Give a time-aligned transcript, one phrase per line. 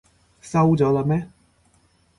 [0.41, 1.29] 收咗喇咩？